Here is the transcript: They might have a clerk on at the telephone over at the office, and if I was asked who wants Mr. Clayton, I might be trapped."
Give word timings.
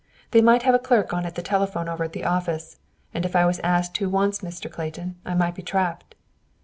They 0.31 0.41
might 0.41 0.63
have 0.63 0.73
a 0.73 0.79
clerk 0.79 1.13
on 1.13 1.27
at 1.27 1.35
the 1.35 1.43
telephone 1.43 1.87
over 1.87 2.03
at 2.05 2.13
the 2.13 2.25
office, 2.25 2.77
and 3.13 3.23
if 3.23 3.35
I 3.35 3.45
was 3.45 3.59
asked 3.59 3.95
who 3.97 4.09
wants 4.09 4.39
Mr. 4.39 4.67
Clayton, 4.67 5.17
I 5.27 5.35
might 5.35 5.53
be 5.53 5.61
trapped." 5.61 6.15